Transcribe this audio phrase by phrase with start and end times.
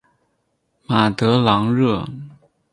[0.87, 2.03] 马德朗热。